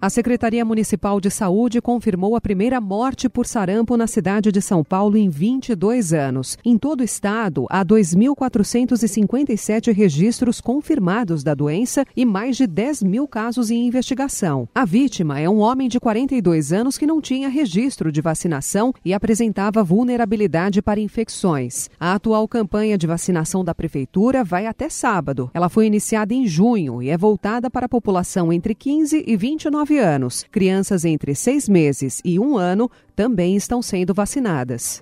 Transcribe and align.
A 0.00 0.08
Secretaria 0.08 0.64
Municipal 0.64 1.20
de 1.20 1.28
Saúde 1.28 1.82
confirmou 1.82 2.36
a 2.36 2.40
primeira 2.40 2.80
morte 2.80 3.28
por 3.28 3.44
sarampo 3.44 3.96
na 3.96 4.06
cidade 4.06 4.52
de 4.52 4.62
São 4.62 4.84
Paulo 4.84 5.16
em 5.16 5.28
22 5.28 6.12
anos. 6.12 6.56
Em 6.64 6.78
todo 6.78 7.00
o 7.00 7.04
estado, 7.04 7.66
há 7.68 7.84
2.457 7.84 9.92
registros 9.92 10.60
confirmados 10.60 11.42
da 11.42 11.52
doença 11.52 12.04
e 12.16 12.24
mais 12.24 12.56
de 12.56 12.64
10 12.64 13.02
mil 13.02 13.26
casos 13.26 13.72
em 13.72 13.88
investigação. 13.88 14.68
A 14.72 14.84
vítima 14.84 15.40
é 15.40 15.50
um 15.50 15.58
homem 15.58 15.88
de 15.88 15.98
42 15.98 16.72
anos 16.72 16.96
que 16.96 17.04
não 17.04 17.20
tinha 17.20 17.48
registro 17.48 18.12
de 18.12 18.20
vacinação 18.20 18.94
e 19.04 19.12
apresentava 19.12 19.82
vulnerabilidade 19.82 20.80
para 20.80 21.00
infecções. 21.00 21.90
A 21.98 22.14
atual 22.14 22.46
campanha 22.46 22.96
de 22.96 23.08
vacinação 23.08 23.64
da 23.64 23.74
Prefeitura 23.74 24.44
vai 24.44 24.66
até 24.66 24.88
sábado. 24.88 25.50
Ela 25.52 25.68
foi 25.68 25.86
iniciada 25.86 26.32
em 26.32 26.46
junho 26.46 27.02
e 27.02 27.10
é 27.10 27.18
voltada 27.18 27.68
para 27.68 27.86
a 27.86 27.88
população 27.88 28.52
entre 28.52 28.76
15 28.76 29.24
e 29.26 29.36
29 29.36 29.87
9 29.88 29.98
anos. 29.98 30.44
Crianças 30.50 31.04
entre 31.04 31.34
seis 31.34 31.68
meses 31.68 32.20
e 32.22 32.38
um 32.38 32.58
ano 32.58 32.90
também 33.16 33.56
estão 33.56 33.80
sendo 33.80 34.12
vacinadas. 34.12 35.00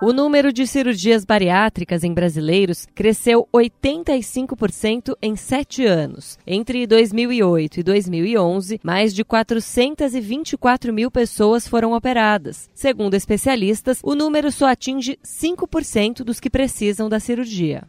O 0.00 0.12
número 0.12 0.52
de 0.52 0.66
cirurgias 0.66 1.24
bariátricas 1.24 2.02
em 2.02 2.12
brasileiros 2.12 2.88
cresceu 2.92 3.48
85% 3.54 5.16
em 5.22 5.36
sete 5.36 5.84
anos. 5.84 6.38
Entre 6.44 6.86
2008 6.88 7.80
e 7.80 7.82
2011, 7.84 8.80
mais 8.82 9.14
de 9.14 9.24
424 9.24 10.92
mil 10.92 11.10
pessoas 11.10 11.68
foram 11.68 11.92
operadas. 11.92 12.68
Segundo 12.74 13.14
especialistas, 13.14 14.00
o 14.02 14.14
número 14.16 14.50
só 14.50 14.66
atinge 14.66 15.18
5% 15.24 16.24
dos 16.24 16.40
que 16.40 16.50
precisam 16.50 17.08
da 17.08 17.20
cirurgia. 17.20 17.84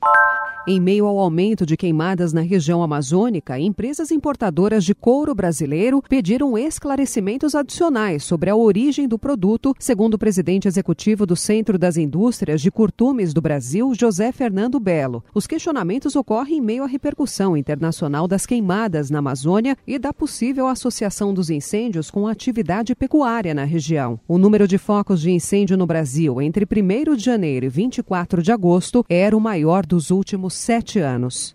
Em 0.66 0.80
meio 0.80 1.06
ao 1.06 1.20
aumento 1.20 1.66
de 1.66 1.76
queimadas 1.76 2.32
na 2.32 2.40
região 2.40 2.82
amazônica, 2.82 3.60
empresas 3.60 4.12
importadoras 4.12 4.86
de 4.86 4.96
couro 4.96 5.36
brasileiro 5.36 6.02
pediram 6.08 6.58
esclarecimentos 6.58 7.54
adicionais 7.54 8.24
sobre 8.24 8.50
a 8.50 8.56
origem 8.56 9.06
do 9.06 9.20
produto, 9.20 9.76
segundo 9.78 10.14
o 10.14 10.18
presidente 10.18 10.66
executivo 10.66 11.26
do 11.26 11.36
Centro 11.36 11.78
das 11.78 11.98
Indústrias 11.98 12.62
de 12.62 12.72
Curtumes 12.72 13.34
do 13.34 13.42
Brasil, 13.42 13.94
José 13.94 14.32
Fernando 14.32 14.80
Belo. 14.80 15.22
Os 15.36 15.46
questionamentos 15.46 16.16
ocorrem 16.16 16.60
em 16.60 16.62
meio 16.62 16.86
à 16.86 16.88
repercussão 16.88 17.58
internacional 17.58 18.26
das 18.26 18.46
queimadas 18.46 19.10
na 19.10 19.20
Amazônia 19.20 19.76
e 19.86 20.00
da 20.00 20.14
possível 20.14 20.68
associação 20.68 21.34
dos 21.34 21.50
incêndios 21.50 22.10
com 22.10 22.26
a 22.26 22.32
atividade 22.32 22.96
pecuária 22.96 23.54
na 23.54 23.66
região. 23.66 24.18
O 24.26 24.38
número 24.38 24.66
de 24.66 24.78
focos 24.78 25.20
de 25.20 25.30
incêndio 25.30 25.76
no 25.76 25.86
Brasil 25.86 26.42
entre 26.42 26.66
1 26.66 27.18
de 27.18 27.22
janeiro 27.26 27.66
e 27.66 27.70
24 27.70 28.42
de 28.42 28.54
agosto 28.54 29.06
era 29.10 29.36
o 29.36 29.42
maior 29.42 29.86
dos 29.86 30.10
últimos 30.10 30.53
sete 30.54 31.00
anos. 31.00 31.52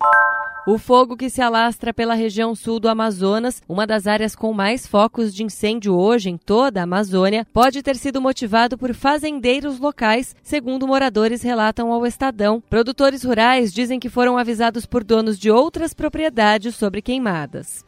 O 0.67 0.77
fogo 0.77 1.17
que 1.17 1.31
se 1.31 1.41
alastra 1.41 1.91
pela 1.91 2.13
região 2.13 2.53
sul 2.53 2.79
do 2.79 2.87
Amazonas, 2.87 3.59
uma 3.67 3.87
das 3.87 4.05
áreas 4.05 4.35
com 4.35 4.53
mais 4.53 4.85
focos 4.85 5.33
de 5.33 5.43
incêndio 5.43 5.95
hoje 5.95 6.29
em 6.29 6.37
toda 6.37 6.79
a 6.79 6.83
Amazônia, 6.83 7.47
pode 7.51 7.81
ter 7.81 7.95
sido 7.95 8.21
motivado 8.21 8.77
por 8.77 8.93
fazendeiros 8.93 9.79
locais, 9.79 10.35
segundo 10.43 10.87
moradores 10.87 11.41
relatam 11.41 11.91
ao 11.91 12.05
Estadão. 12.05 12.61
Produtores 12.69 13.23
rurais 13.23 13.73
dizem 13.73 13.99
que 13.99 14.09
foram 14.09 14.37
avisados 14.37 14.85
por 14.85 15.03
donos 15.03 15.39
de 15.39 15.49
outras 15.49 15.91
propriedades 15.91 16.75
sobre 16.75 17.01
queimadas. 17.01 17.83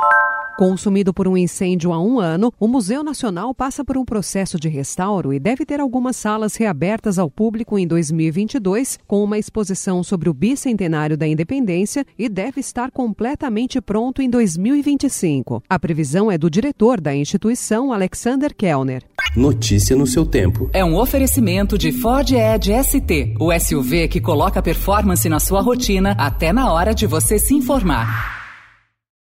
Consumido 0.62 1.12
por 1.12 1.28
um 1.28 1.36
incêndio 1.36 1.92
há 1.92 2.00
um 2.00 2.20
ano, 2.20 2.54
o 2.60 2.68
Museu 2.68 3.04
Nacional 3.04 3.52
passa 3.52 3.84
por 3.84 3.98
um 3.98 4.06
processo 4.06 4.60
de 4.60 4.70
restauro 4.70 5.34
e 5.34 5.40
deve 5.40 5.66
ter 5.66 5.80
algumas 5.80 6.16
salas 6.16 6.56
reabertas 6.56 7.18
ao 7.18 7.32
público 7.32 7.80
em 7.80 7.88
2022, 7.88 9.00
com 9.08 9.24
uma 9.24 9.40
exposição 9.40 10.04
sobre 10.04 10.30
o 10.30 10.34
bicentenário 10.36 11.18
da 11.18 11.26
independência 11.26 12.06
e 12.16 12.30
deve 12.30 12.60
estar 12.60 12.92
completamente 12.92 13.82
pronto 13.82 14.22
em 14.22 14.30
2025. 14.30 15.64
A 15.68 15.80
previsão 15.80 16.32
é 16.32 16.38
do 16.38 16.48
diretor 16.48 17.02
da 17.02 17.16
instituição, 17.16 17.92
Alexander 17.92 18.54
Kellner. 18.56 19.02
Notícia 19.36 19.96
no 19.96 20.06
seu 20.06 20.28
tempo. 20.28 20.70
É 20.74 20.86
um 20.86 20.96
oferecimento 20.96 21.76
de 21.76 21.92
Ford 21.92 22.32
Edge 22.32 22.72
ST, 22.84 23.34
o 23.40 23.52
SUV 23.60 24.08
que 24.08 24.22
coloca 24.22 24.62
performance 24.62 25.28
na 25.28 25.40
sua 25.40 25.60
rotina 25.60 26.12
até 26.20 26.54
na 26.54 26.72
hora 26.72 26.94
de 26.94 27.08
você 27.08 27.40
se 27.40 27.56
informar. 27.56 28.41